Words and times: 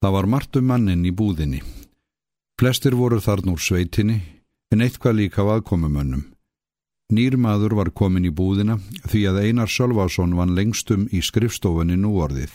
Það 0.00 0.14
var 0.16 0.26
margt 0.32 0.56
um 0.56 0.64
mannin 0.64 1.04
í 1.04 1.12
búðinni. 1.12 1.60
Flestir 2.60 2.94
voru 2.96 3.20
þarn 3.20 3.52
úr 3.52 3.60
sveitinni, 3.60 4.20
en 4.72 4.80
eitthvað 4.80 5.18
líka 5.18 5.42
af 5.42 5.50
aðkomumönnum. 5.58 6.22
Nýrmaður 7.10 7.74
var 7.74 7.90
komin 7.90 8.28
í 8.28 8.30
búðina 8.30 8.78
því 9.10 9.22
að 9.28 9.40
Einar 9.44 9.68
Sölvason 9.68 10.36
vann 10.38 10.54
lengstum 10.54 11.08
í 11.10 11.20
skrifstofunni 11.20 11.98
núorðið. 11.98 12.52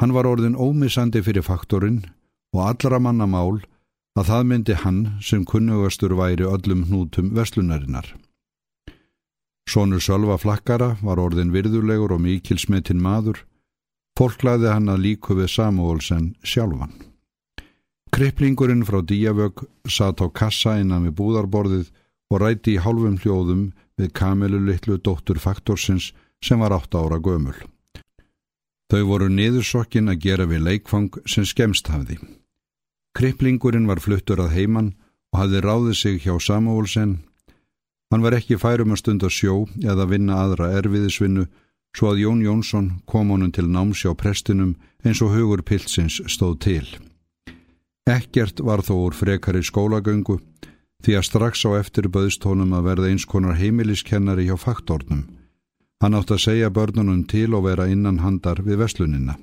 Hann 0.00 0.12
var 0.12 0.26
orðin 0.26 0.58
ómissandi 0.58 1.22
fyrir 1.22 1.46
faktorinn 1.46 2.02
og 2.52 2.64
allra 2.66 2.98
manna 2.98 3.28
mál 3.30 3.62
að 4.18 4.28
það 4.30 4.48
myndi 4.50 4.76
hann 4.82 5.00
sem 5.22 5.46
kunnugastur 5.46 6.16
væri 6.18 6.44
öllum 6.44 6.84
hnútum 6.90 7.30
veslunarinnar. 7.34 8.10
Sónur 9.70 10.02
Sölva 10.02 10.36
flakkara 10.36 10.96
var 11.00 11.22
orðin 11.22 11.54
virðulegur 11.54 12.12
og 12.18 12.20
mikilsmetinn 12.26 13.00
maður, 13.00 13.38
fólklaði 14.18 14.70
hann 14.70 14.92
að 14.92 15.02
líku 15.08 15.36
við 15.38 15.50
Samuelsen 15.56 16.32
sjálfan. 16.46 16.94
Kriplingurinn 18.14 18.84
frá 18.86 19.00
Díavög 19.02 19.64
satt 19.90 20.22
á 20.22 20.26
kassa 20.30 20.76
innan 20.78 21.08
við 21.08 21.16
búðarborðið 21.18 21.88
og 22.30 22.40
ræti 22.42 22.76
í 22.76 22.82
hálfum 22.82 23.18
hljóðum 23.18 23.64
við 23.98 24.12
Kamilu 24.14 24.60
litlu 24.62 24.98
dóttur 25.02 25.40
faktorsins 25.42 26.12
sem 26.44 26.60
var 26.62 26.74
8 26.76 27.00
ára 27.00 27.18
gömul. 27.18 27.56
Þau 28.90 29.02
voru 29.08 29.28
niðursokkin 29.32 30.12
að 30.12 30.20
gera 30.26 30.46
við 30.46 30.62
leikfang 30.68 31.10
sem 31.26 31.46
skemst 31.48 31.90
hafði. 31.90 32.18
Kriplingurinn 33.18 33.88
var 33.90 34.02
fluttur 34.02 34.42
að 34.44 34.54
heiman 34.58 34.92
og 35.32 35.40
hafði 35.40 35.62
ráðið 35.64 35.96
sig 35.98 36.22
hjá 36.22 36.34
Samuelsen. 36.38 37.18
Hann 38.12 38.22
var 38.22 38.36
ekki 38.38 38.60
færum 38.62 38.94
að 38.94 39.02
stunda 39.02 39.30
sjó 39.30 39.64
eða 39.82 40.06
vinna 40.10 40.38
aðra 40.44 40.70
erfiðisvinnu 40.78 41.48
svo 41.94 42.10
að 42.12 42.22
Jón 42.24 42.42
Jónsson 42.42 42.90
kom 43.06 43.30
honum 43.30 43.52
til 43.54 43.70
námsjá 43.70 44.14
prestinum 44.18 44.74
eins 45.04 45.22
og 45.22 45.34
hugur 45.34 45.62
pilsins 45.62 46.20
stóð 46.26 46.58
til. 46.66 46.86
Ekkert 48.10 48.60
var 48.60 48.82
þó 48.84 48.94
úr 49.06 49.14
frekari 49.16 49.62
skólagöngu 49.64 50.40
því 51.04 51.16
að 51.18 51.26
strax 51.28 51.64
á 51.68 51.70
eftir 51.78 52.08
böðst 52.12 52.44
honum 52.48 52.74
að 52.76 52.86
verða 52.88 53.10
eins 53.12 53.24
konar 53.28 53.56
heimiliskennari 53.60 54.48
hjá 54.48 54.56
faktornum. 54.60 55.24
Hann 56.02 56.16
átt 56.18 56.32
að 56.34 56.44
segja 56.44 56.72
börnunum 56.72 57.24
til 57.28 57.54
og 57.54 57.64
vera 57.68 57.86
innan 57.88 58.20
handar 58.20 58.60
við 58.64 58.82
veslunina. 58.82 59.36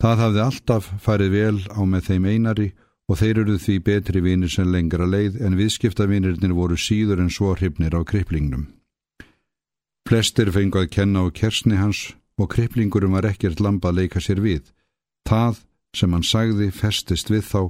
Það 0.00 0.22
hafði 0.24 0.42
alltaf 0.44 0.90
farið 1.02 1.30
vel 1.34 1.58
á 1.74 1.80
með 1.84 2.06
þeim 2.08 2.28
einari 2.30 2.68
og 3.10 3.18
þeir 3.18 3.42
eruð 3.42 3.62
því 3.64 3.76
betri 3.86 4.22
vinir 4.22 4.52
sem 4.52 4.70
lengra 4.70 5.06
leið 5.06 5.40
en 5.44 5.58
viðskiptavinirnir 5.58 6.54
voru 6.54 6.78
síður 6.78 7.24
en 7.24 7.32
svo 7.34 7.54
hrifnir 7.56 7.96
á 7.98 8.00
kripplingnum. 8.06 8.68
Flestir 10.10 10.48
fengu 10.50 10.80
að 10.80 10.88
kenna 10.90 11.20
á 11.22 11.30
kersni 11.30 11.76
hans 11.78 11.98
og 12.34 12.48
kripplingurum 12.50 13.12
var 13.14 13.28
ekkert 13.28 13.60
lampa 13.62 13.92
að 13.92 14.00
leika 14.00 14.18
sér 14.18 14.40
við. 14.42 14.64
Það 15.22 15.60
sem 15.94 16.16
hann 16.16 16.26
sagði 16.26 16.66
festist 16.74 17.30
við 17.30 17.44
þá 17.46 17.60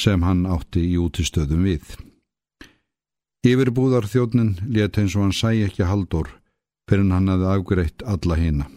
sem 0.00 0.24
hann 0.24 0.46
átti 0.48 0.86
í 0.88 0.94
útistöðum 0.96 1.66
við. 1.68 1.84
Yfirbúðar 3.44 4.08
þjóðnin 4.08 4.54
let 4.72 4.96
eins 4.96 5.12
og 5.18 5.26
hann 5.26 5.36
sæ 5.36 5.50
ekki 5.66 5.84
haldur 5.84 6.32
fyrir 6.88 7.12
hann 7.12 7.28
hafði 7.34 7.52
afgreitt 7.52 8.06
alla 8.14 8.40
hina. 8.40 8.70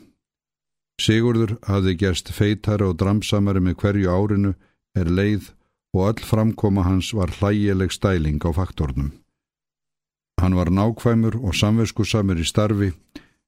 Sigurður 1.00 1.56
hafði 1.72 1.96
gerst 2.04 2.34
feitari 2.36 2.90
og 2.92 3.00
dramsamari 3.00 3.64
með 3.64 3.80
hverju 3.86 4.12
árinu 4.12 4.54
er 5.00 5.08
leið 5.08 5.54
og 5.96 6.10
öll 6.12 6.28
framkoma 6.28 6.84
hans 6.84 7.16
var 7.16 7.32
hlægileg 7.40 7.96
stæling 7.96 8.44
á 8.44 8.52
faktornum. 8.52 9.14
Hann 10.42 10.58
var 10.58 10.72
nákvæmur 10.74 11.38
og 11.38 11.54
samverskusamur 11.54 12.40
í 12.42 12.46
starfi 12.48 12.90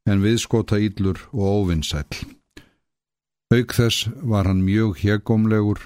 en 0.05 0.21
viðskota 0.21 0.77
íllur 0.77 1.17
og 1.33 1.63
óvinnsæll. 1.63 2.21
Auk 3.53 3.73
þess 3.73 4.07
var 4.21 4.45
hann 4.49 4.61
mjög 4.65 5.01
hegomlegur 5.01 5.81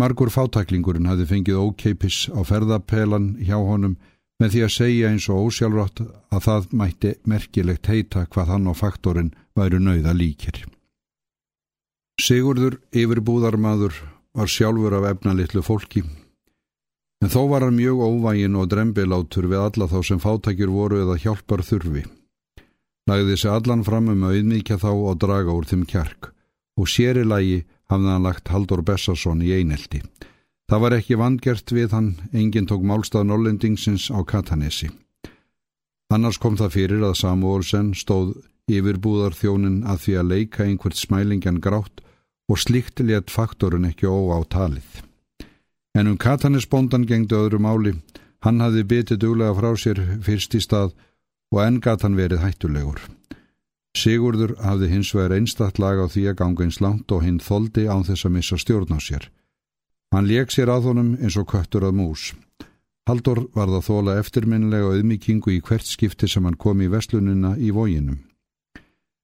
Margur 0.00 0.30
fátaklingurinn 0.32 1.08
hafði 1.10 1.26
fengið 1.28 1.58
ókeipis 1.60 2.22
á 2.32 2.40
ferðapelan 2.46 3.34
hjá 3.44 3.58
honum 3.58 3.98
með 4.40 4.54
því 4.54 4.62
að 4.64 4.72
segja 4.72 5.10
eins 5.12 5.26
og 5.28 5.50
ósjálfrátt 5.50 6.00
að 6.32 6.44
það 6.46 6.68
mætti 6.80 7.10
merkilegt 7.28 7.90
heita 7.90 8.22
hvað 8.32 8.52
hann 8.54 8.70
og 8.70 8.78
faktorinn 8.80 9.34
væru 9.58 9.80
nauða 9.82 10.14
líkir. 10.16 10.62
Sigurður 12.20 12.78
yfirbúðarmadur 12.96 13.92
var 14.36 14.48
sjálfur 14.48 14.96
af 14.96 15.08
efnalitlu 15.10 15.64
fólki, 15.66 16.04
en 17.20 17.32
þó 17.32 17.42
var 17.50 17.66
hann 17.66 17.76
mjög 17.76 18.00
óvægin 18.00 18.56
og 18.56 18.70
drembilátur 18.72 19.48
við 19.50 19.64
alla 19.66 19.88
þá 19.90 19.98
sem 20.08 20.22
fátakjur 20.22 20.72
voru 20.72 21.02
eða 21.04 21.18
hjálpar 21.20 21.62
þurfi. 21.66 22.04
Lagði 23.08 23.34
þessi 23.34 23.50
allan 23.52 23.84
fram 23.84 24.08
um 24.12 24.24
auðmíkja 24.28 24.78
þá 24.80 24.90
og 24.92 25.20
draga 25.20 25.54
úr 25.56 25.68
þeim 25.68 25.86
kjark 25.88 26.32
og 26.80 26.88
séri 26.88 27.24
lagi 27.26 27.64
hafði 27.90 28.12
hann 28.14 28.24
lagt 28.24 28.48
Haldur 28.48 28.82
Bessarsson 28.86 29.42
í 29.44 29.52
einelti. 29.58 30.00
Það 30.70 30.82
var 30.84 30.94
ekki 30.96 31.18
vangert 31.18 31.72
við 31.74 31.94
hann, 31.96 32.10
enginn 32.32 32.68
tók 32.70 32.84
málstað 32.86 33.26
Norlendingsins 33.26 34.06
á 34.14 34.22
Katanesi. 34.22 34.88
Annars 36.14 36.38
kom 36.38 36.56
það 36.58 36.74
fyrir 36.76 37.02
að 37.06 37.18
Samuelsen 37.18 37.90
stóð 37.98 38.36
yfirbúðar 38.70 39.34
þjónin 39.34 39.82
að 39.82 40.04
því 40.04 40.16
að 40.20 40.30
leika 40.30 40.64
einhvert 40.64 40.98
smælingjan 40.98 41.60
grátt 41.62 42.02
og 42.50 42.58
slíkt 42.58 43.02
létt 43.02 43.34
faktorun 43.34 43.88
ekki 43.90 44.06
ó 44.06 44.30
á 44.30 44.38
talið. 44.46 45.09
En 46.00 46.08
um 46.08 46.16
Katanesbóndan 46.16 47.02
gengdi 47.04 47.36
öðru 47.36 47.58
máli, 47.60 47.90
hann 48.40 48.62
hafði 48.64 48.86
bitið 48.88 49.18
duglega 49.20 49.52
frá 49.58 49.74
sér 49.76 49.98
fyrst 50.24 50.54
í 50.56 50.60
stað 50.64 50.94
og 51.52 51.58
enn 51.60 51.76
gat 51.84 52.06
hann 52.06 52.16
verið 52.16 52.40
hættulegur. 52.40 53.02
Sigurður 54.00 54.54
hafði 54.64 54.88
hins 54.94 55.10
vegar 55.12 55.34
einstatt 55.36 55.80
lag 55.82 56.00
á 56.00 56.08
því 56.08 56.22
að 56.30 56.38
ganga 56.38 56.64
eins 56.64 56.78
langt 56.80 57.12
og 57.12 57.26
hinn 57.26 57.36
þoldi 57.44 57.84
án 57.84 58.06
þess 58.08 58.24
að 58.24 58.34
missa 58.38 58.56
stjórn 58.62 58.96
á 58.96 58.98
sér. 59.02 59.26
Hann 60.14 60.30
leik 60.30 60.54
sér 60.54 60.72
að 60.72 60.88
honum 60.88 61.10
eins 61.20 61.36
og 61.36 61.50
köttur 61.52 61.84
að 61.84 61.98
mús. 62.00 62.30
Haldur 63.10 63.42
var 63.52 63.68
það 63.68 63.86
þóla 63.90 64.16
eftirminnilega 64.22 64.94
auðmíkingu 64.94 65.52
í 65.52 65.60
hvert 65.60 65.84
skipti 65.84 66.30
sem 66.32 66.48
hann 66.48 66.56
kom 66.56 66.80
í 66.80 66.88
veslunina 66.88 67.58
í 67.58 67.74
vóginum. 67.76 68.22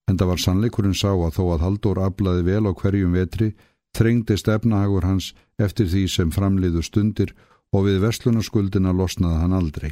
En 0.05 0.19
það 0.19 0.29
var 0.35 0.45
sannleikurinn 0.45 0.93
sá 0.93 1.09
að 1.09 1.39
þó 1.39 1.43
að 1.55 1.65
Haldur 1.65 2.03
aflaði 2.05 2.45
vel 2.51 2.69
á 2.69 2.71
hverjum 2.77 3.17
vetri, 3.17 3.49
þrengdist 3.97 4.47
efnahagur 4.53 5.05
hans 5.07 5.33
eftir 5.59 5.89
því 5.91 6.05
sem 6.13 6.33
framliðu 6.33 6.83
stundir 6.85 7.33
og 7.75 7.87
við 7.89 8.01
veslunaskuldina 8.05 8.93
losnaði 8.95 9.41
hann 9.43 9.57
aldrei. 9.57 9.91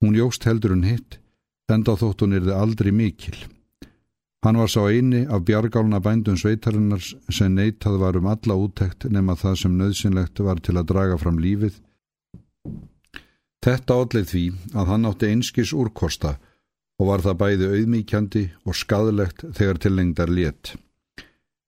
Hún 0.00 0.16
jógst 0.16 0.46
heldur 0.48 0.74
hún 0.74 0.86
hitt, 0.88 1.18
enda 1.70 1.96
þótt 2.00 2.24
hún 2.24 2.36
erði 2.38 2.56
aldrei 2.56 2.92
mikil. 2.92 3.36
Hann 4.40 4.56
var 4.56 4.70
sá 4.72 4.80
eini 4.88 5.26
af 5.28 5.44
bjargálna 5.44 6.00
bændun 6.00 6.38
sveitarinnar 6.40 7.02
sem 7.28 7.52
neytað 7.54 7.98
var 8.00 8.16
um 8.16 8.28
alla 8.32 8.56
úttekt 8.56 9.04
nema 9.12 9.36
það 9.36 9.58
sem 9.62 9.74
nöðsynlegt 9.76 10.40
var 10.40 10.62
til 10.64 10.78
að 10.80 10.88
draga 10.92 11.18
fram 11.20 11.40
lífið. 11.44 11.76
Þetta 13.60 13.98
állið 14.00 14.30
því 14.30 14.44
að 14.72 14.92
hann 14.94 15.08
átti 15.10 15.28
einskis 15.28 15.74
úrkosta 15.76 16.38
og 17.00 17.10
var 17.10 17.24
það 17.24 17.40
bæði 17.42 17.68
auðmíkjandi 17.74 18.44
og 18.64 18.78
skadlegt 18.80 19.44
þegar 19.56 19.80
tillengdar 19.84 20.32
létt. 20.32 20.72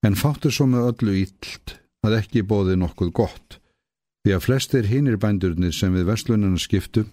En 0.03 0.17
fáttu 0.19 0.51
svo 0.51 0.67
með 0.67 0.89
öllu 0.91 1.17
ílt 1.23 1.77
að 2.03 2.17
ekki 2.19 2.43
bóði 2.43 2.75
nokkuð 2.79 3.11
gott, 3.15 3.59
því 4.23 4.35
að 4.35 4.45
flestir 4.45 4.89
hinir 4.91 5.19
bændurnir 5.19 5.75
sem 5.75 5.93
við 5.95 6.09
vestlunina 6.11 6.59
skiptu 6.59 7.05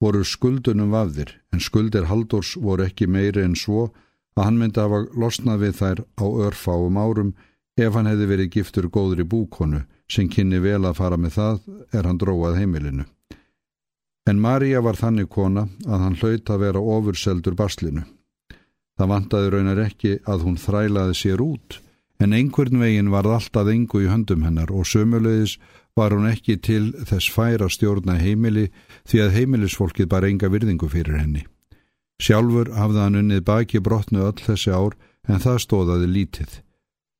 voru 0.00 0.22
skuldunum 0.24 0.92
vafðir, 0.92 1.32
en 1.52 1.62
skuldir 1.64 2.10
haldurs 2.10 2.54
voru 2.60 2.84
ekki 2.84 3.08
meiri 3.08 3.44
en 3.46 3.56
svo 3.56 3.88
að 4.36 4.44
hann 4.44 4.58
myndi 4.60 4.80
að 4.80 4.90
hafa 4.90 5.20
losnað 5.22 5.62
við 5.64 5.76
þær 5.80 6.02
á 6.20 6.26
örfáum 6.48 6.98
árum 7.00 7.32
ef 7.80 7.96
hann 7.96 8.08
hefði 8.08 8.28
verið 8.32 8.52
giftur 8.52 8.88
góður 8.92 9.24
í 9.24 9.28
búkonu 9.32 9.82
sem 10.12 10.28
kynni 10.28 10.60
vel 10.60 10.82
að 10.84 10.98
fara 11.00 11.16
með 11.16 11.38
það 11.38 11.62
er 11.96 12.08
hann 12.08 12.20
dróað 12.20 12.60
heimilinu. 12.60 13.06
En 14.26 14.40
Marja 14.42 14.82
var 14.82 14.98
þannig 14.98 15.28
kona 15.30 15.66
að 15.86 16.04
hann 16.04 16.20
hlaut 16.20 16.50
að 16.50 16.62
vera 16.64 16.82
ofurseldur 16.82 17.56
baslinu. 17.58 18.04
Það 18.96 19.10
vantaði 19.12 19.50
raunar 19.52 19.82
ekki 19.84 20.16
að 20.26 20.46
hún 20.46 20.56
þrælaði 20.60 21.16
sér 21.16 21.42
út, 21.44 21.80
en 22.20 22.32
einhvern 22.32 22.80
veginn 22.80 23.10
var 23.12 23.28
alltaf 23.28 23.68
engu 23.68 24.02
í 24.04 24.10
höndum 24.10 24.44
hennar 24.46 24.72
og 24.72 24.88
sömulegis 24.88 25.56
var 25.96 26.12
hún 26.12 26.28
ekki 26.28 26.58
til 26.60 26.92
þess 27.08 27.28
færa 27.32 27.68
stjórna 27.72 28.18
heimili 28.20 28.68
því 29.08 29.22
að 29.24 29.34
heimilisfólkið 29.36 30.10
bara 30.12 30.28
enga 30.28 30.50
virðingu 30.52 30.88
fyrir 30.92 31.20
henni. 31.20 31.44
Sjálfur 32.20 32.72
hafði 32.76 33.02
hann 33.02 33.20
unnið 33.20 33.44
baki 33.48 33.80
brotnu 33.84 34.24
öll 34.24 34.40
þessi 34.40 34.72
ár 34.72 34.96
en 35.28 35.42
það 35.44 35.62
stóðaði 35.64 36.10
lítið. 36.12 36.50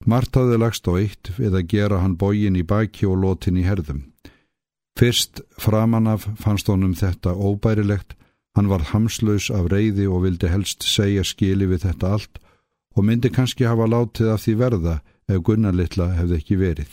Mart 0.06 0.36
hafði 0.36 0.60
lagst 0.60 0.88
á 0.88 0.92
eitt 0.96 1.32
við 1.36 1.56
að 1.56 1.68
gera 1.72 2.00
hann 2.02 2.16
bógin 2.20 2.56
í 2.56 2.64
baki 2.64 3.08
og 3.08 3.20
lotin 3.24 3.60
í 3.60 3.64
herðum. 3.64 4.04
Fyrst 4.96 5.42
framanaf 5.60 6.24
fannst 6.40 6.68
honum 6.72 6.94
þetta 6.96 7.34
óbærilegt, 7.36 8.14
hann 8.56 8.70
var 8.72 8.86
hamslaus 8.92 9.50
af 9.52 9.68
reyði 9.72 10.06
og 10.08 10.22
vildi 10.24 10.48
helst 10.48 10.84
segja 10.88 11.24
skili 11.24 11.68
við 11.68 11.84
þetta 11.84 12.12
allt 12.16 12.40
og 12.96 13.04
myndi 13.04 13.30
kannski 13.30 13.68
hafa 13.68 13.86
látið 13.86 14.32
af 14.32 14.42
því 14.44 14.54
verða 14.62 14.96
ef 15.28 15.42
Gunnarlittla 15.44 16.12
hefði 16.16 16.40
ekki 16.40 16.58
verið. 16.60 16.92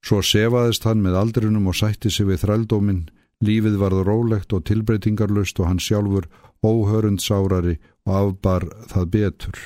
Svo 0.00 0.22
sefaðist 0.24 0.86
hann 0.88 1.02
með 1.04 1.18
aldrinum 1.20 1.68
og 1.68 1.76
sætti 1.76 2.10
sig 2.10 2.28
við 2.30 2.44
þrældóminn, 2.44 3.02
lífið 3.44 3.76
varð 3.80 4.04
rólegt 4.08 4.54
og 4.56 4.64
tilbreytingarlust 4.68 5.60
og 5.60 5.68
hann 5.68 5.82
sjálfur 5.82 6.30
óhörund 6.64 7.20
sárari 7.20 7.76
og 8.08 8.16
afbar 8.22 8.66
það 8.88 9.12
betur. 9.12 9.60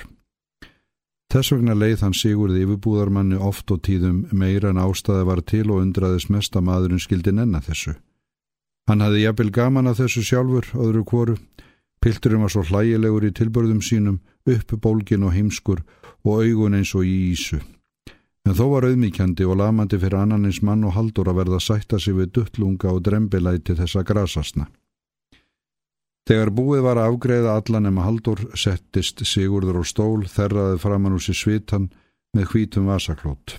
Þess 1.34 1.50
vegna 1.50 1.74
leið 1.74 2.02
hann 2.04 2.14
Sigurði 2.14 2.62
yfirbúðarmanni 2.62 3.38
oft 3.42 3.70
og 3.74 3.80
tíðum 3.86 4.24
meira 4.30 4.70
en 4.70 4.78
ástæði 4.78 5.24
var 5.26 5.40
til 5.42 5.64
og 5.70 5.80
undraðist 5.82 6.30
mest 6.30 6.54
að 6.54 6.66
maðurinn 6.68 7.02
skildi 7.02 7.32
nenna 7.34 7.62
þessu. 7.64 7.96
Hann 8.86 9.02
hafði 9.02 9.24
jafnvel 9.24 9.50
gaman 9.50 9.90
að 9.90 10.04
þessu 10.04 10.22
sjálfur, 10.28 10.68
öðru 10.76 11.02
kvoru. 11.08 11.36
Pilturinn 12.04 12.44
var 12.44 12.52
svo 12.52 12.62
hlægilegur 12.68 13.24
í 13.24 13.32
tilbörðum 13.34 13.80
sínum, 13.82 14.20
upp 14.50 14.74
bólgin 14.84 15.24
og 15.24 15.32
heimskur 15.34 15.82
og 16.24 16.44
augun 16.44 16.76
eins 16.78 16.94
og 16.94 17.06
í 17.08 17.32
Ísu. 17.32 17.60
En 18.44 18.56
þó 18.56 18.66
var 18.74 18.86
auðmíkjandi 18.88 19.46
og 19.48 19.56
lamandi 19.56 19.98
fyrir 20.00 20.20
annanins 20.20 20.60
mann 20.62 20.84
og 20.84 20.96
haldur 20.98 21.30
að 21.32 21.38
verða 21.40 21.60
sætta 21.64 21.98
sig 21.98 22.16
við 22.16 22.32
duttlunga 22.36 22.92
og 22.92 23.04
drembilæti 23.06 23.76
þessa 23.78 24.04
grasasna. 24.04 24.66
Þegar 26.28 26.50
búið 26.56 26.82
var 26.84 27.00
að 27.00 27.10
afgreða 27.12 27.54
allan 27.58 27.88
ema 27.88 28.04
haldur 28.04 28.40
settist 28.56 29.20
Sigurður 29.28 29.82
og 29.82 29.88
stól 29.88 30.24
þerraði 30.28 30.80
framann 30.80 31.16
úr 31.16 31.24
sér 31.24 31.36
svitan 31.36 31.90
með 32.36 32.48
hvítum 32.52 32.88
vasaklót. 32.88 33.58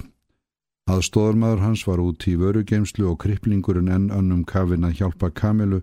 Aðstóðarmadur 0.90 1.64
hans 1.66 1.86
var 1.88 2.02
út 2.02 2.26
í 2.30 2.36
vörugeimslu 2.38 3.08
og 3.10 3.20
kriplingurinn 3.22 3.90
enn 3.90 4.12
önnum 4.14 4.44
kafin 4.46 4.86
að 4.86 5.00
hjálpa 5.00 5.32
Kamilu 5.34 5.82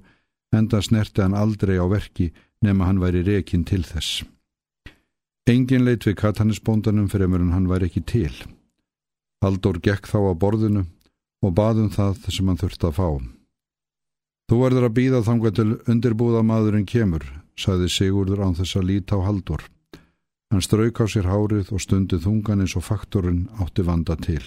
enda 0.54 0.82
snerti 0.82 1.22
hann 1.22 1.38
aldrei 1.38 1.78
á 1.78 1.86
verki 1.90 2.30
nema 2.62 2.86
hann 2.86 3.02
væri 3.02 3.24
rekin 3.26 3.64
til 3.66 3.82
þess. 3.82 4.22
Engin 5.50 5.82
leit 5.82 6.04
við 6.06 6.20
katanisbóndanum 6.20 7.08
fyrir 7.10 7.32
en 7.34 7.50
hann 7.50 7.66
væri 7.66 7.88
ekki 7.88 8.04
til. 8.06 8.34
Haldur 9.42 9.80
gekk 9.82 10.06
þá 10.06 10.30
á 10.30 10.32
borðinu 10.38 10.84
og 11.42 11.54
baðum 11.58 11.90
það 11.90 12.28
sem 12.30 12.46
hann 12.46 12.60
þurfti 12.60 12.86
að 12.86 12.94
fá. 12.94 13.08
Þú 14.46 14.58
verður 14.60 14.86
að 14.86 14.94
býða 15.00 15.22
þangað 15.26 15.56
til 15.58 15.66
undirbúða 15.90 16.44
maðurinn 16.46 16.86
kemur, 16.86 17.26
saði 17.58 17.90
Sigurður 17.90 18.44
án 18.46 18.54
þess 18.54 18.78
að 18.78 18.88
líta 18.92 19.18
á 19.18 19.26
haldur. 19.26 19.66
Hann 20.54 20.62
strauk 20.62 21.02
á 21.02 21.10
sér 21.10 21.26
hárið 21.26 21.74
og 21.74 21.82
stundi 21.82 22.22
þungan 22.22 22.62
eins 22.62 22.76
og 22.78 22.86
faktorinn 22.86 23.48
átti 23.58 23.82
vanda 23.82 24.14
til. 24.14 24.44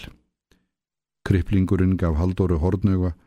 Kriplingurinn 1.28 2.00
gaf 2.00 2.16
haldóru 2.16 2.62
hortnöga 2.64 3.18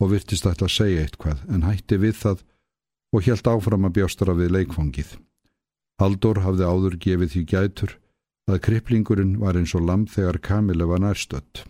og 0.00 0.12
virtist 0.14 0.48
ætla 0.48 0.70
að 0.70 0.76
segja 0.78 1.04
eitthvað 1.04 1.44
en 1.52 1.68
hætti 1.68 2.00
við 2.00 2.20
það 2.24 2.44
og 3.12 3.24
helt 3.28 3.48
áfram 3.52 3.84
að 3.84 3.98
bjóstra 3.98 4.32
við 4.38 4.54
leikfangið. 4.56 5.18
Haldur 5.98 6.42
hafði 6.44 6.66
áður 6.68 6.98
gefið 7.02 7.32
því 7.32 7.42
gætur 7.52 7.96
að 8.48 8.62
kriplingurinn 8.64 9.34
var 9.42 9.58
eins 9.58 9.74
og 9.76 9.84
lamp 9.88 10.12
þegar 10.12 10.38
Kamila 10.40 10.86
var 10.88 11.02
nærstött. 11.04 11.64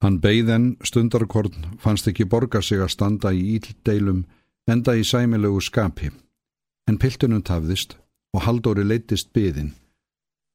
Hann 0.00 0.20
beigðen 0.24 0.76
stundarkorn 0.86 1.74
fannst 1.82 2.08
ekki 2.08 2.24
borga 2.24 2.62
sig 2.64 2.80
að 2.80 2.94
standa 2.94 3.34
í 3.36 3.42
íldeilum 3.58 4.22
enda 4.70 4.94
í 4.96 5.04
sæmilegu 5.04 5.60
skapi, 5.60 6.08
en 6.88 6.98
piltunum 7.02 7.42
tafðist 7.44 7.98
og 8.32 8.46
Haldóri 8.46 8.86
leittist 8.86 9.34
byðin. 9.36 9.74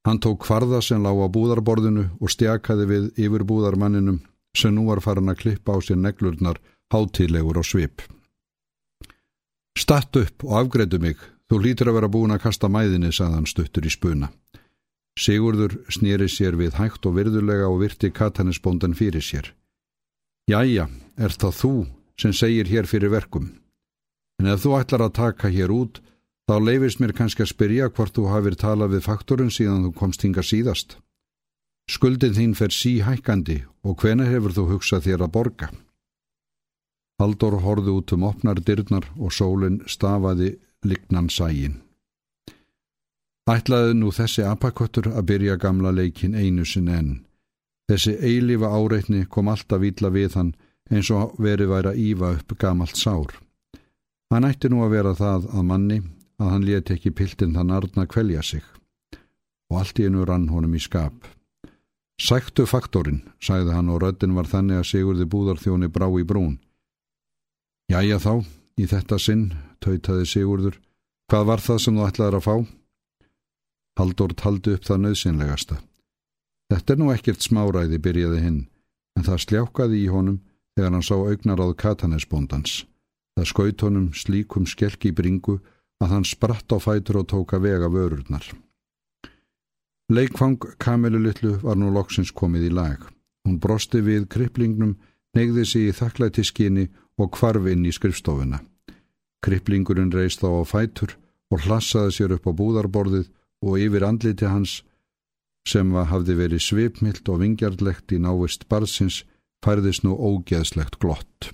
Hann 0.05 0.21
tók 0.21 0.45
kvarða 0.45 0.81
sem 0.85 1.03
lág 1.03 1.19
á 1.21 1.27
búðarborðinu 1.29 2.07
og 2.21 2.31
stjakaði 2.31 2.85
við 2.89 3.05
yfir 3.27 3.45
búðarmanninum 3.45 4.21
sem 4.57 4.73
nú 4.73 4.87
var 4.89 5.01
farin 5.03 5.29
að 5.29 5.41
klippa 5.43 5.75
á 5.75 5.79
sér 5.83 5.99
neglurnar 5.99 6.61
hátilegur 6.93 7.59
og 7.59 7.67
svip. 7.67 8.01
Statt 9.75 10.15
upp 10.15 10.45
og 10.45 10.53
afgreðu 10.61 11.01
mig, 11.03 11.17
þú 11.49 11.59
lítur 11.61 11.91
að 11.91 11.99
vera 11.99 12.11
búin 12.11 12.33
að 12.35 12.43
kasta 12.45 12.69
mæðinni, 12.71 13.11
sagðan 13.13 13.49
stuttur 13.49 13.85
í 13.85 13.91
spuna. 13.93 14.31
Sigurður 15.15 15.77
snýri 15.93 16.27
sér 16.27 16.57
við 16.59 16.75
hægt 16.79 17.05
og 17.07 17.15
virðulega 17.15 17.69
og 17.71 17.79
virti 17.83 18.11
katanisbóndan 18.11 18.97
fyrir 18.97 19.23
sér. 19.23 19.53
Jæja, 20.51 20.89
er 21.17 21.31
það 21.31 21.53
þú 21.61 21.75
sem 22.19 22.33
segir 22.35 22.67
hér 22.67 22.89
fyrir 22.89 23.13
verkum. 23.13 23.53
En 24.39 24.51
ef 24.51 24.65
þú 24.65 24.75
ætlar 24.79 25.05
að 25.05 25.15
taka 25.15 25.49
hér 25.53 25.71
út, 25.71 26.01
þá 26.49 26.55
leifist 26.59 26.99
mér 26.99 27.15
kannski 27.15 27.45
að 27.45 27.53
spyrja 27.53 27.89
hvort 27.89 28.13
þú 28.15 28.27
hafið 28.33 28.59
talað 28.61 28.95
við 28.97 29.07
faktorinn 29.07 29.53
síðan 29.53 29.87
þú 29.87 29.91
komst 29.95 30.25
hinga 30.27 30.43
síðast. 30.43 30.97
Skuldin 31.89 32.35
þín 32.35 32.53
fer 32.57 32.73
sí 32.73 32.97
hækkandi 33.05 33.61
og 33.85 34.01
hvena 34.01 34.25
hefur 34.27 34.53
þú 34.53 34.67
hugsað 34.73 35.05
þér 35.07 35.25
að 35.25 35.33
borga? 35.37 35.67
Haldur 37.21 37.59
horði 37.63 37.93
út 37.95 38.11
um 38.11 38.25
opnar 38.27 38.59
dyrnar 38.59 39.05
og 39.15 39.31
sólinn 39.31 39.79
stafaði 39.87 40.55
lignan 40.89 41.29
sægin. 41.29 41.81
Ætlaði 43.45 43.93
nú 43.93 44.09
þessi 44.09 44.45
apakottur 44.49 45.11
að 45.11 45.27
byrja 45.29 45.55
gamla 45.61 45.91
leikin 45.93 46.33
einu 46.33 46.65
sinn 46.65 46.89
enn. 46.89 47.11
Þessi 47.89 48.15
eilifa 48.17 48.71
áreitni 48.73 49.27
kom 49.29 49.51
alltaf 49.53 49.83
vila 49.83 50.09
við 50.09 50.37
hann 50.39 50.55
eins 50.89 51.11
og 51.13 51.35
verið 51.41 51.69
væri 51.69 51.91
að 51.91 52.01
ífa 52.07 52.31
upp 52.39 52.55
gamalt 52.61 52.97
sár. 52.97 53.35
Hann 54.33 54.47
ætti 54.49 54.69
nú 54.69 54.81
að 54.81 54.95
vera 54.95 55.13
það 55.13 55.45
að 55.53 55.67
manni 55.69 55.99
að 56.41 56.51
hann 56.51 56.65
leti 56.65 56.95
ekki 56.95 57.13
piltinn 57.13 57.53
þann 57.53 57.73
arna 57.77 58.07
kvelja 58.09 58.41
sig. 58.43 58.65
Og 59.69 59.79
allt 59.81 60.01
í 60.01 60.07
enu 60.09 60.25
rann 60.25 60.49
honum 60.49 60.73
í 60.73 60.81
skap. 60.81 61.29
Sæktu 62.21 62.65
faktorinn, 62.65 63.21
sagði 63.43 63.75
hann 63.75 63.89
og 63.91 64.01
röddin 64.01 64.35
var 64.35 64.47
þannig 64.47 64.81
að 64.81 64.89
Sigurði 64.89 65.25
búðarþjóni 65.29 65.89
brá 65.91 66.07
í 66.07 66.25
brún. 66.25 66.57
Jæja 67.91 68.17
þá, 68.17 68.33
í 68.79 68.87
þetta 68.89 69.19
sinn, 69.21 69.45
tautaði 69.83 70.25
Sigurður, 70.29 70.79
hvað 71.31 71.47
var 71.49 71.63
það 71.63 71.81
sem 71.83 71.99
þú 71.99 72.07
ætlaði 72.07 72.39
að 72.39 72.47
fá? 72.47 72.55
Haldur 73.99 74.33
taldi 74.35 74.73
upp 74.75 74.87
það 74.87 75.01
nöðsynlegasta. 75.03 75.77
Þetta 76.73 76.93
er 76.93 76.99
nú 76.99 77.11
ekkert 77.13 77.45
smáræði, 77.45 78.01
byrjaði 78.01 78.41
hinn, 78.43 78.59
en 79.15 79.27
það 79.27 79.43
sljákaði 79.45 80.01
í 80.01 80.11
honum 80.11 80.41
þegar 80.75 80.91
hann 80.91 81.05
sá 81.05 81.15
augnaráð 81.15 81.73
katanesbóndans. 81.79 82.83
Það 83.35 83.49
skaut 83.51 83.85
honum 83.85 84.11
slíkum 84.15 84.67
skelki 84.67 85.11
í 85.11 85.15
bringu 85.15 85.59
að 86.03 86.11
hann 86.11 86.27
spratt 86.27 86.71
á 86.75 86.77
fætur 86.79 87.21
og 87.21 87.29
tóka 87.31 87.59
vega 87.63 87.87
vörurnar. 87.91 88.43
Leikfang 90.11 90.59
Kamilu 90.77 91.19
Littlu 91.23 91.55
var 91.63 91.79
nú 91.79 91.89
loksins 91.93 92.31
komið 92.31 92.69
í 92.69 92.73
lag. 92.75 92.99
Hún 93.45 93.59
brosti 93.61 94.01
við 94.05 94.27
kriplingnum, 94.29 94.95
negði 95.35 95.65
sig 95.65 95.89
í 95.89 95.95
þakklæti 95.95 96.43
skinni 96.45 96.89
og 97.21 97.31
kvarf 97.35 97.67
inn 97.71 97.85
í 97.87 97.93
skrifstofuna. 97.95 98.61
Kriplingurinn 99.45 100.13
reist 100.13 100.41
þá 100.41 100.49
á 100.59 100.63
fætur 100.67 101.15
og 101.53 101.65
hlassaði 101.67 102.15
sér 102.17 102.35
upp 102.35 102.49
á 102.49 102.51
búðarborðið 102.57 103.29
og 103.65 103.79
yfir 103.81 104.05
andliti 104.07 104.49
hans 104.49 104.81
sem 105.65 105.93
hafði 105.93 106.35
verið 106.37 106.61
svipmilt 106.61 107.29
og 107.29 107.41
vingjarlegt 107.41 108.13
í 108.13 108.19
návist 108.21 108.67
barsins 108.69 109.23
færðist 109.65 110.05
nú 110.05 110.13
ógeðslegt 110.13 110.99
glott. 111.01 111.51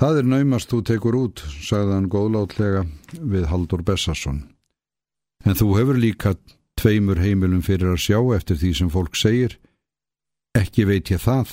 Það 0.00 0.22
er 0.22 0.28
naumast 0.32 0.70
þú 0.70 0.78
tekur 0.88 1.16
út, 1.18 1.42
sagði 1.60 1.96
hann 1.96 2.08
góðlátlega 2.12 2.86
við 3.20 3.50
Haldur 3.50 3.82
Bessarsson. 3.84 4.46
En 5.44 5.56
þú 5.56 5.74
hefur 5.76 5.98
líka 6.00 6.34
tveimur 6.80 7.20
heimilum 7.20 7.60
fyrir 7.64 7.92
að 7.92 8.04
sjá 8.06 8.18
eftir 8.36 8.56
því 8.60 8.70
sem 8.78 8.92
fólk 8.92 9.18
segir. 9.18 9.58
Ekki 10.56 10.86
veit 10.88 11.12
ég 11.12 11.20
það. 11.20 11.52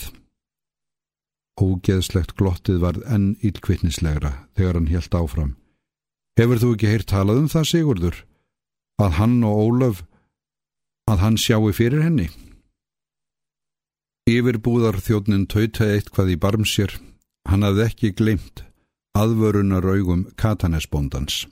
Ógeðslegt 1.57 2.35
glottið 2.37 2.81
var 2.83 3.01
enn 3.09 3.35
ílkvittnislegra 3.41 4.33
þegar 4.57 4.77
hann 4.77 4.91
helt 4.93 5.15
áfram. 5.17 5.53
Hefur 6.37 6.61
þú 6.61 6.73
ekki 6.75 6.91
heyrt 6.91 7.09
talað 7.09 7.43
um 7.43 7.47
það, 7.49 7.69
Sigurdur? 7.71 8.17
að 8.97 9.17
hann 9.19 9.41
og 9.45 9.57
Ólaf 9.61 10.03
að 11.07 11.23
hann 11.23 11.37
sjáu 11.39 11.69
fyrir 11.73 12.03
henni. 12.05 12.29
Yfirbúðar 14.27 14.97
þjóðnin 14.99 15.45
tautaði 15.47 15.99
eitthvað 15.99 16.31
í 16.33 16.39
barmsér, 16.43 16.95
hann 17.47 17.63
hafði 17.63 17.85
ekki 17.85 18.15
glemt 18.17 18.63
aðvörunar 19.17 19.85
augum 19.87 20.27
katanesbóndans. 20.37 21.45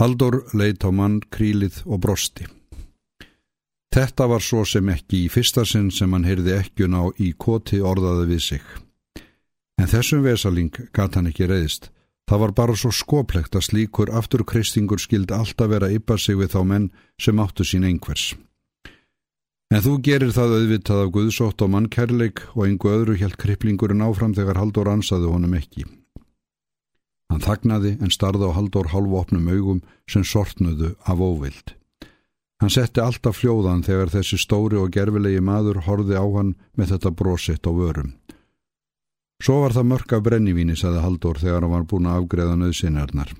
Haldur 0.00 0.42
leitt 0.56 0.84
á 0.84 0.90
mann 0.92 1.20
krílið 1.32 1.82
og 1.86 2.02
brosti. 2.04 2.48
Þetta 3.94 4.26
var 4.30 4.42
svo 4.44 4.64
sem 4.68 4.88
ekki 4.92 5.24
í 5.26 5.30
fyrsta 5.32 5.64
sinn 5.66 5.88
sem 5.94 6.12
hann 6.12 6.26
heyrði 6.26 6.56
ekkjun 6.58 6.96
á 6.96 7.04
í 7.20 7.32
koti 7.36 7.80
orðaði 7.80 8.26
við 8.32 8.42
sig. 8.44 8.64
En 9.80 9.88
þessum 9.88 10.20
vesaling 10.26 10.74
gata 10.92 11.18
hann 11.18 11.30
ekki 11.30 11.48
reyðist, 11.48 11.88
Það 12.30 12.38
var 12.38 12.52
bara 12.54 12.74
svo 12.78 12.92
skoplegt 12.94 13.56
að 13.58 13.64
slíkur 13.66 14.10
afturkristingur 14.14 15.00
skild 15.02 15.32
alltaf 15.34 15.66
vera 15.72 15.88
yppa 15.90 16.14
sig 16.14 16.36
við 16.38 16.52
þá 16.52 16.60
menn 16.62 16.84
sem 17.18 17.40
áttu 17.42 17.64
sín 17.66 17.82
einhvers. 17.88 18.36
En 19.74 19.82
þú 19.82 19.96
gerir 20.06 20.30
það 20.36 20.54
auðvitað 20.60 21.02
af 21.02 21.10
Guðsótt 21.16 21.64
og 21.66 21.72
mannkærleik 21.74 22.44
og 22.54 22.68
einhver 22.68 23.00
öðru 23.00 23.16
hjælt 23.18 23.34
kriplingurinn 23.34 24.06
áfram 24.06 24.36
þegar 24.38 24.62
Haldur 24.62 24.92
ansaði 24.92 25.26
honum 25.26 25.58
ekki. 25.58 25.88
Hann 27.34 27.42
þagnaði 27.42 27.96
en 27.98 28.14
starði 28.14 28.46
á 28.46 28.54
Haldur 28.54 28.92
halvopnum 28.94 29.50
augum 29.50 29.82
sem 30.06 30.22
sortnuðu 30.22 30.94
af 31.10 31.18
óvild. 31.18 31.74
Hann 32.62 32.70
setti 32.70 33.02
alltaf 33.02 33.42
fljóðan 33.42 33.82
þegar 33.82 34.14
þessi 34.14 34.38
stóri 34.38 34.78
og 34.78 34.94
gerfilegi 34.94 35.42
maður 35.42 35.82
horði 35.82 36.14
á 36.14 36.26
hann 36.30 36.54
með 36.78 36.94
þetta 36.94 37.16
brositt 37.18 37.66
á 37.66 37.74
vörum. 37.74 38.19
Svo 39.40 39.62
var 39.62 39.72
það 39.72 39.88
mörk 39.88 40.12
af 40.12 40.24
brennivíni, 40.24 40.76
saði 40.76 41.00
Haldur 41.00 41.38
þegar 41.40 41.64
hann 41.64 41.72
var 41.72 41.86
búin 41.88 42.08
að 42.10 42.18
afgreða 42.20 42.56
nöðsynarnar. 42.60 43.32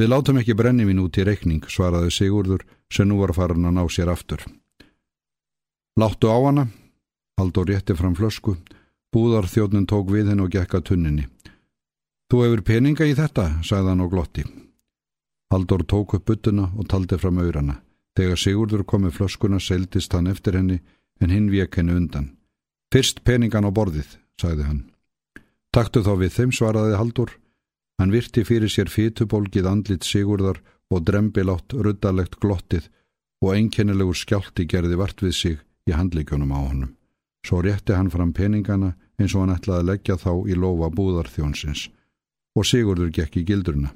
Við 0.00 0.08
látum 0.08 0.38
ekki 0.40 0.56
brennivín 0.56 1.02
út 1.02 1.18
í 1.20 1.26
reikning, 1.28 1.66
svaraði 1.68 2.12
Sigurður 2.14 2.64
sem 2.88 3.08
nú 3.08 3.18
var 3.20 3.34
farin 3.36 3.68
að 3.68 3.76
ná 3.76 3.82
sér 3.92 4.08
aftur. 4.08 4.46
Láttu 6.00 6.30
á 6.32 6.38
hana, 6.40 6.70
Haldur 7.36 7.68
rétti 7.68 7.96
fram 7.96 8.14
flösku, 8.16 8.56
búðar 9.12 9.48
þjóðnin 9.48 9.88
tók 9.88 10.08
við 10.12 10.30
henn 10.32 10.40
og 10.40 10.50
gekka 10.52 10.80
tunninni. 10.80 11.26
Þú 12.30 12.42
hefur 12.44 12.62
peninga 12.64 13.08
í 13.08 13.14
þetta, 13.18 13.60
sagði 13.66 13.92
hann 13.92 14.04
og 14.04 14.12
glotti. 14.12 14.44
Haldur 15.52 15.84
tók 15.84 16.14
upp 16.16 16.28
byttuna 16.30 16.70
og 16.78 16.88
taldi 16.88 17.18
fram 17.18 17.40
auðrana. 17.42 17.80
Þegar 18.16 18.40
Sigurdur 18.40 18.84
kom 18.84 19.04
með 19.04 19.18
flöskuna 19.18 19.60
seildist 19.60 20.14
hann 20.14 20.30
eftir 20.30 20.56
henni 20.56 20.78
en 21.20 21.32
hinn 21.34 21.50
vek 21.52 21.76
henni 21.76 21.96
undan. 21.96 22.30
Fyrst 22.94 23.24
peningan 23.26 23.66
á 23.66 23.70
borðið, 23.74 24.16
sagði 24.40 24.68
hann. 24.68 24.80
Taktu 25.70 26.02
þá 26.02 26.12
við 26.18 26.32
þeim 26.34 26.52
svaraði 26.54 26.96
Haldur. 26.98 27.32
Hann 28.00 28.10
virti 28.14 28.42
fyrir 28.48 28.72
sér 28.72 28.90
fytubólgið 28.90 29.68
andlit 29.70 30.06
Sigurdar 30.06 30.58
og 30.90 31.04
drembilátt 31.06 31.76
ruddalegt 31.76 32.40
glottið 32.42 32.88
og 33.44 33.54
einkennilegur 33.54 34.18
skjálti 34.18 34.66
gerði 34.66 34.98
vart 34.98 35.22
við 35.22 35.36
sig 35.36 35.60
í 35.86 35.94
handlíkjunum 35.94 36.50
á 36.50 36.58
honum. 36.58 36.96
Svo 37.46 37.62
rétti 37.64 37.94
hann 37.96 38.10
fram 38.10 38.32
peningana 38.36 38.94
eins 39.20 39.34
og 39.34 39.44
hann 39.44 39.54
ætlaði 39.54 39.84
að 39.84 39.88
leggja 39.92 40.16
þá 40.20 40.32
í 40.50 40.56
lofa 40.58 40.90
búðarþjónsins 40.96 41.86
og 42.58 42.66
Sigurdur 42.66 43.12
gekk 43.14 43.38
í 43.40 43.46
gildurna. 43.46 43.94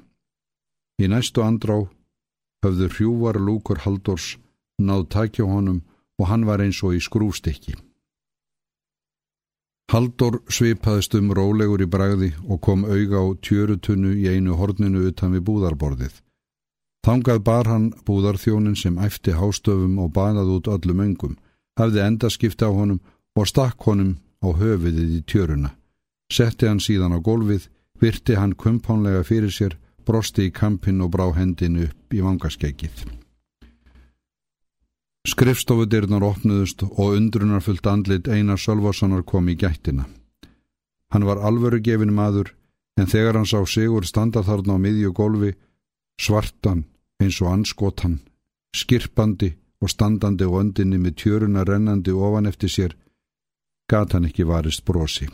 Í 1.01 1.09
næstu 1.11 1.43
andrá 1.43 1.81
höfðu 2.63 2.87
hrjúvar 2.93 3.41
lúkur 3.41 3.83
Haldors 3.83 4.37
náð 4.79 5.09
takja 5.11 5.45
honum 5.49 5.83
og 6.19 6.29
hann 6.31 6.47
var 6.47 6.63
eins 6.63 6.79
og 6.87 6.95
í 6.95 7.03
skrústikki. 7.03 7.75
Haldur 9.91 10.39
svipaðist 10.49 11.13
um 11.15 11.29
rólegur 11.37 11.83
í 11.85 11.87
bragði 11.89 12.31
og 12.49 12.61
kom 12.65 12.85
auga 12.85 13.21
á 13.21 13.25
tjörutunnu 13.45 14.15
í 14.17 14.27
einu 14.33 14.57
horninu 14.57 15.03
utan 15.11 15.35
við 15.35 15.45
búðarborðið. 15.49 16.15
Þangað 17.05 17.41
bar 17.45 17.69
hann 17.69 17.91
búðarþjónin 18.07 18.77
sem 18.79 18.97
æfti 18.97 19.35
hástöfum 19.37 19.99
og 20.01 20.09
banað 20.15 20.55
út 20.55 20.69
öllum 20.73 21.03
öngum, 21.05 21.35
hafði 21.77 22.01
endaskipti 22.01 22.65
á 22.65 22.71
honum 22.73 23.03
og 23.37 23.45
stakk 23.51 23.85
honum 23.85 24.15
á 24.41 24.49
höfiðið 24.57 25.19
í 25.19 25.21
tjöruna. 25.29 25.75
Setti 26.33 26.65
hann 26.65 26.81
síðan 26.81 27.13
á 27.13 27.19
gólfið, 27.21 27.69
virti 28.01 28.39
hann 28.39 28.57
kumpánlega 28.57 29.21
fyrir 29.21 29.53
sér, 29.53 29.77
brosti 30.05 30.49
í 30.49 30.55
kampin 30.61 31.05
og 31.05 31.13
brá 31.13 31.29
hendin 31.37 31.77
upp 31.85 32.13
í 32.13 32.25
vangaskeggið. 32.25 33.24
Skrifstofudirnar 35.25 36.21
opnuðust 36.21 36.83
og 36.85 37.15
undrunarfullt 37.17 37.87
andlit 37.89 38.27
Einar 38.29 38.59
Sölvarssonar 38.61 39.23
kom 39.25 39.47
í 39.49 39.55
gættina. 39.57 40.05
Hann 41.09 41.25
var 41.25 41.41
alvöru 41.41 41.79
gefin 41.81 42.13
maður 42.13 42.51
en 42.99 43.09
þegar 43.09 43.39
hann 43.39 43.49
sá 43.49 43.57
Sigur 43.65 44.05
standa 44.05 44.43
þarna 44.45 44.77
á 44.77 44.83
miðju 44.83 45.13
gólfi 45.17 45.55
svartan 46.21 46.83
eins 47.21 47.39
og 47.41 47.49
anskotan, 47.51 48.19
skirpandi 48.75 49.55
og 49.81 49.89
standandi 49.89 50.45
og 50.45 50.59
öndinni 50.61 50.99
með 51.01 51.17
tjöruna 51.23 51.65
rennandi 51.65 52.13
ofan 52.13 52.45
eftir 52.45 52.69
sér, 52.69 52.95
gat 53.89 54.13
hann 54.13 54.29
ekki 54.29 54.45
varist 54.45 54.85
brosi. 54.85 55.27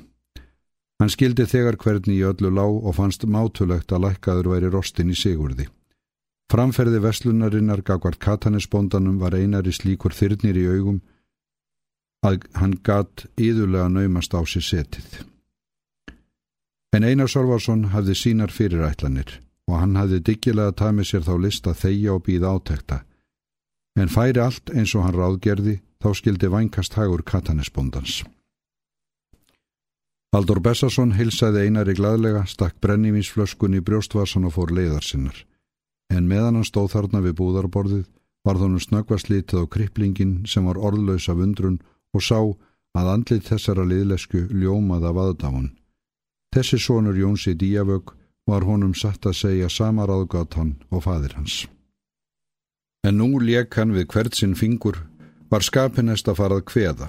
Hann 1.01 1.11
skildi 1.11 1.47
þegar 1.49 1.75
hvernig 1.81 2.15
í 2.15 2.25
öllu 2.31 2.51
lág 2.53 2.79
og 2.79 2.95
fannst 2.95 3.25
mátulegt 3.25 3.91
að 3.91 4.07
lækkaður 4.07 4.51
væri 4.53 4.71
rostin 4.71 5.11
í 5.11 5.17
Sigurði. 5.17 5.67
Framferði 6.51 6.99
veslunarinnar 6.99 7.79
gagvart 7.87 8.19
katanisbóndanum 8.19 9.21
var 9.21 9.37
einari 9.37 9.71
slíkur 9.71 10.11
þyrnir 10.11 10.57
í 10.59 10.63
augum 10.67 10.97
að 12.27 12.41
hann 12.59 12.73
gatt 12.83 13.23
íðulega 13.39 13.87
naumast 13.87 14.33
á 14.35 14.43
sér 14.43 14.65
setið. 14.67 15.21
En 16.91 17.05
Einar 17.07 17.31
Solvarsson 17.31 17.85
hafði 17.93 18.17
sínar 18.19 18.51
fyrirætlanir 18.51 19.37
og 19.71 19.77
hann 19.79 19.95
hafði 19.95 20.19
diggilega 20.27 20.75
tæmið 20.81 21.07
sér 21.07 21.23
þá 21.29 21.31
lista 21.45 21.73
þeia 21.83 22.17
og 22.17 22.25
býða 22.25 22.51
átekta. 22.57 22.97
En 23.95 24.11
færi 24.11 24.43
allt 24.43 24.73
eins 24.75 24.91
og 24.95 25.05
hann 25.05 25.15
ráðgerði 25.15 25.77
þá 26.03 26.09
skildi 26.19 26.49
vænkast 26.51 26.97
hagur 26.99 27.23
katanisbóndans. 27.23 28.25
Aldur 30.35 30.59
Bessarsson 30.59 31.15
hilsaði 31.15 31.63
Einari 31.67 31.95
gladlega, 31.95 32.43
stakk 32.43 32.75
brennivínsflöskun 32.83 33.79
í 33.79 33.83
brjóstvarsan 33.83 34.47
og 34.47 34.55
fór 34.59 34.75
leiðarsinnar 34.75 35.45
en 36.11 36.27
meðan 36.27 36.59
hann 36.59 36.67
stóð 36.67 36.91
þarna 36.95 37.23
við 37.25 37.37
búðarborðið 37.39 38.07
var 38.45 38.59
þannig 38.59 38.85
snöggvast 38.85 39.29
litið 39.31 39.63
á 39.63 39.71
kriplingin 39.75 40.33
sem 40.49 40.65
var 40.67 40.79
orðlaus 40.79 41.29
af 41.31 41.41
undrun 41.41 41.79
og 42.15 42.25
sá 42.25 42.39
að 42.97 43.11
andlit 43.13 43.47
þessara 43.47 43.85
liðlesku 43.87 44.47
ljómað 44.51 45.07
af 45.11 45.21
aðdáðan. 45.25 45.69
Þessi 46.51 46.81
sonur 46.83 47.15
Jónsi 47.15 47.53
Díavög 47.55 48.11
var 48.49 48.65
honum 48.67 48.95
satt 48.97 49.25
að 49.29 49.37
segja 49.39 49.69
sama 49.69 50.07
ráðgat 50.09 50.57
hann 50.59 50.73
og 50.91 51.05
fadir 51.05 51.37
hans. 51.37 51.63
En 53.07 53.17
nú 53.21 53.39
leik 53.39 53.77
hann 53.79 53.95
við 53.95 54.09
hvert 54.11 54.35
sinn 54.35 54.57
fingur 54.57 54.99
var 55.51 55.63
skapinest 55.63 56.27
að 56.27 56.41
farað 56.41 56.65
kveða. 56.67 57.07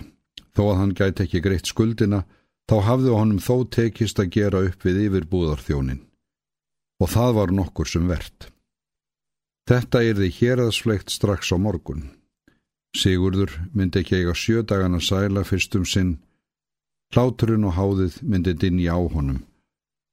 Þó 0.53 0.63
að 0.69 0.79
hann 0.79 0.95
gæti 0.97 1.25
ekki 1.25 1.43
greitt 1.43 1.69
skuldina, 1.69 2.23
þá 2.69 2.77
hafði 2.87 3.13
honum 3.17 3.41
þó 3.43 3.65
tekist 3.73 4.21
að 4.21 4.33
gera 4.37 4.63
upp 4.69 4.85
við 4.85 5.07
yfirbúðarþjónin. 5.09 6.03
Og 7.03 7.11
það 7.11 7.37
var 7.39 7.55
nokkur 7.57 7.89
sem 7.89 8.07
verðt. 8.07 8.52
Þetta 9.73 10.03
er 10.05 10.19
því 10.19 10.27
héraðsflegt 10.37 11.13
strax 11.15 11.49
á 11.49 11.57
morgun. 11.57 12.11
Sigurður 12.93 13.55
myndi 13.73 14.03
ekki 14.03 14.19
eiga 14.19 14.35
sjö 14.37 14.61
dagana 14.69 14.99
sæla 15.01 15.47
fyrstum 15.49 15.87
sinn. 15.89 16.19
Hláturinn 17.17 17.65
og 17.65 17.79
háðið 17.79 18.19
myndi 18.21 18.53
dinni 18.53 18.85
á 18.93 19.01
honum. 19.01 19.39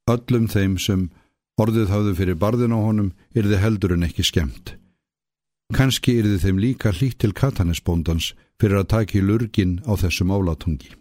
Öllum 0.08 0.48
þeim 0.48 0.78
sem 0.80 1.10
orðið 1.60 1.92
hafðu 1.92 2.13
fyrir 2.22 2.39
barðin 2.39 2.72
á 2.72 2.80
honum 2.80 3.12
er 3.36 3.51
þið 3.51 3.63
heldur 3.66 3.96
en 3.98 4.08
ekki 4.08 4.24
skemmt. 4.30 4.78
Kanski 5.75 6.16
þið 6.24 6.39
þeim 6.46 6.63
líka 6.63 6.96
hlýtt 6.96 7.20
til 7.20 7.36
katanesbóndans 7.36 8.32
fyrir 8.63 8.80
að 8.80 8.92
taki 8.96 9.20
lurgin 9.20 9.82
á 9.84 9.92
þessum 10.00 10.32
álatungi. 10.32 10.96